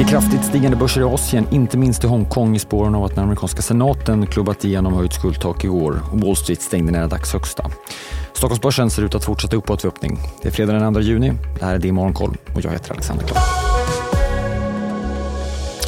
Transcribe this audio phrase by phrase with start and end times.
[0.00, 3.14] Det är kraftigt stigande börser i Asien, inte minst i Hongkong i spåren av att
[3.14, 7.70] den amerikanska senaten klubbat igenom höjt skuldtak igår och Wall Street stängde nära dagshögsta.
[8.32, 10.18] Stockholmsbörsen ser ut att fortsätta uppåt vid öppning.
[10.42, 11.32] Det är fredag den 2 juni.
[11.58, 13.59] Det här är Din Morgonkoll och jag heter Alexander Klar.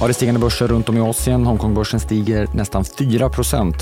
[0.00, 1.46] Ja, det är stigande börser runt om i Asien.
[1.46, 3.74] Hongkongbörsen stiger nästan 4%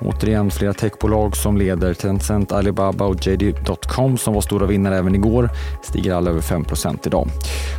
[0.00, 1.94] Återigen flera techbolag som leder.
[1.94, 5.50] Tencent, Alibaba och JD.com som var stora vinnare även igår
[5.82, 7.28] stiger alla över 5% idag.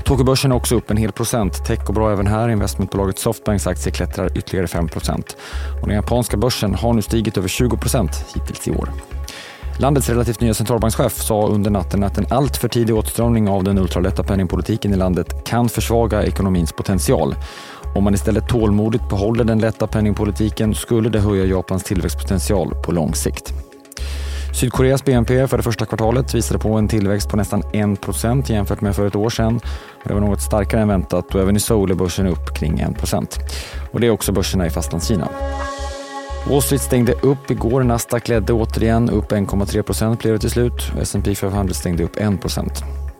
[0.06, 1.66] Tokyobörsen är också upp en hel procent.
[1.66, 2.50] Tech går bra även här.
[2.50, 4.90] Investmentbolaget Softbanks aktie klättrar ytterligare 5
[5.82, 8.90] och Den japanska börsen har nu stigit över 20% hittills i år.
[9.78, 14.24] Landets relativt nya centralbankschef sa under natten att en alltför tidig åtstramning av den ultralätta
[14.24, 17.36] penningpolitiken i landet kan försvaga ekonomins potential.
[17.96, 23.14] Om man istället tålmodigt behåller den lätta penningpolitiken skulle det höja Japans tillväxtpotential på lång
[23.14, 23.54] sikt.
[24.54, 28.96] Sydkoreas BNP för det första kvartalet visade på en tillväxt på nästan 1% jämfört med
[28.96, 29.60] för ett år sedan.
[30.04, 33.14] Det var något starkare än väntat och även i Seoul är börsen upp kring 1
[33.92, 35.30] och Det är också börserna i Fastlandskina.
[36.50, 37.84] Wall Street stängde upp igår.
[37.84, 40.92] Nasdaq ledde återigen upp 1,3 blev det till slut.
[41.02, 42.30] S&P 500 stängde upp 1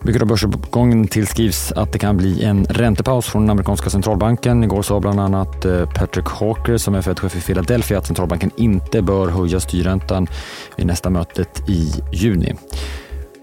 [0.04, 4.64] mycket av börsuppgången tillskrivs att det kan bli en räntepaus från den amerikanska centralbanken.
[4.64, 9.02] Igår sa bland annat eh, Patrick Hawker som är Fed-chef i Philadelphia att centralbanken inte
[9.02, 10.28] bör höja styrräntan
[10.76, 12.56] vid nästa mötet i juni.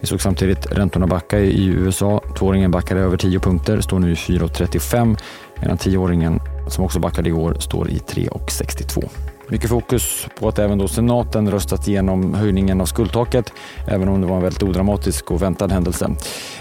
[0.00, 2.20] Vi såg samtidigt räntorna backa i USA.
[2.38, 5.18] Tvååringen backade över 10 punkter, står nu i 4,35
[5.60, 9.08] medan tioåringen som också backade igår står i 3,62.
[9.50, 13.52] Mycket fokus på att även då senaten röstat igenom höjningen av skuldtaket,
[13.88, 16.10] även om det var en väldigt odramatisk och väntad händelse.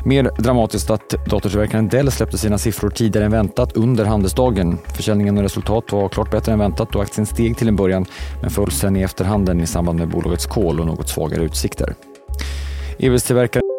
[0.04, 4.78] Mer dramatiskt att datortillverkaren Dell släppte sina siffror tidigare än väntat under handelsdagen.
[4.96, 8.06] Försäljningen och resultat var klart bättre än väntat och aktien steg till en början,
[8.42, 11.96] men föll sen i efterhanden i samband med bolagets kol och något svagare utsikter.
[12.98, 13.79] EVs-tillverkaren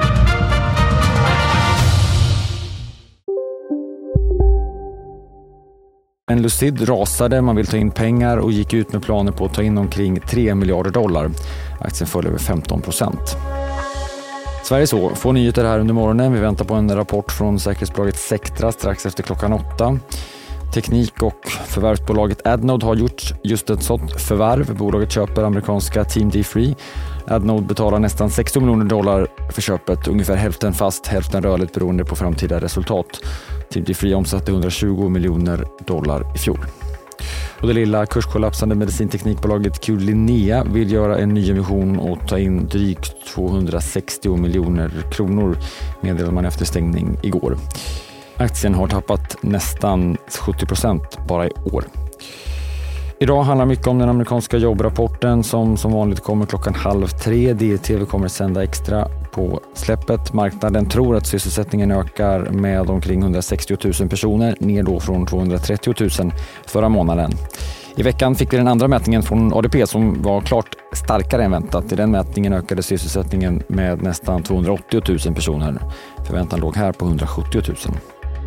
[6.31, 9.53] Men Lucid rasade, man vill ta in pengar och gick ut med planer på att
[9.53, 11.31] ta in omkring 3 miljarder dollar.
[11.79, 13.37] Aktien föll över 15 procent.
[14.63, 16.33] Sverige så, få nyheter här under morgonen.
[16.33, 19.99] Vi väntar på en rapport från säkerhetsbolaget Sectra strax efter klockan åtta.
[20.73, 24.75] Teknik och förvärvsbolaget Adnode har gjort just ett sådant förvärv.
[24.77, 26.75] Bolaget köper amerikanska Team D3.
[27.27, 32.15] Adnode betalar nästan 60 miljoner dollar för köpet, ungefär hälften fast, hälften rörligt beroende på
[32.15, 33.07] framtida resultat.
[33.69, 36.59] Team Free omsatte 120 miljoner dollar i fjol.
[37.61, 43.25] Och det lilla kurskollapsande medicinteknikbolaget Q-Linnea vill göra en ny emission och ta in drygt
[43.33, 45.57] 260 miljoner kronor
[46.01, 47.57] meddelade man efter stängning igår.
[48.37, 51.83] Aktien har tappat nästan 70 procent bara i år.
[53.21, 57.53] Idag handlar mycket om den amerikanska jobbrapporten som som vanligt kommer klockan halv tre.
[57.53, 60.33] DTV kommer sända extra på släppet.
[60.33, 66.31] Marknaden tror att sysselsättningen ökar med omkring 160 000 personer, ner då från 230 000
[66.65, 67.31] förra månaden.
[67.95, 71.91] I veckan fick vi den andra mätningen från ADP som var klart starkare än väntat.
[71.91, 75.79] I den mätningen ökade sysselsättningen med nästan 280 000 personer.
[76.27, 77.77] Förväntan låg här på 170 000.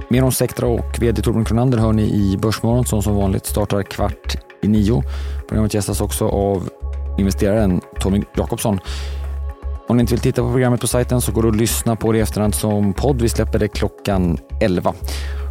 [0.09, 3.83] Mer om Sectra och VD Torbjörn Kronander hör ni i Börsmorgon som som vanligt startar
[3.83, 5.03] kvart i nio.
[5.49, 6.69] Programmet gästas också av
[7.19, 8.81] investeraren Tommy Jakobsson.
[9.87, 12.13] Om ni inte vill titta på programmet på sajten så går det att lyssna på
[12.13, 13.23] det i efterhand som podd.
[13.23, 14.95] Vi släpper det klockan 11.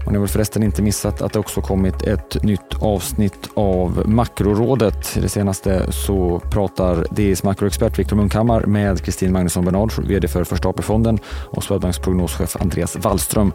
[0.05, 4.03] Och ni har väl förresten inte missat att det också kommit ett nytt avsnitt av
[4.05, 5.17] Makrorådet.
[5.17, 10.43] I det senaste så pratar DIs makroexpert Viktor Munkhammar med Kristin Magnusson Bernard, VD för
[10.43, 13.53] Första AP-fonden och Swedbanks prognoschef Andreas Wallström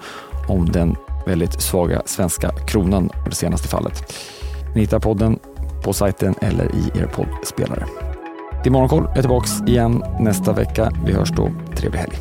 [0.49, 4.15] om den väldigt svaga svenska kronan i det senaste fallet.
[4.75, 5.38] Ni hittar podden
[5.89, 7.87] på sajten eller i er poddspelare.
[8.63, 10.91] Till Morgonkoll är tillbaka igen nästa vecka.
[11.07, 11.51] Vi hörs då.
[11.77, 12.17] Trevlig helg.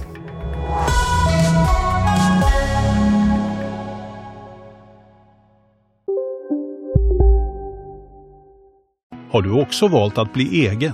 [9.32, 10.94] Har du också valt att bli egen?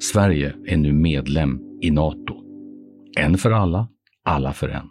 [0.00, 2.34] Sverige är nu medlem i Nato.
[3.18, 3.88] En för alla,
[4.24, 4.90] alla för en.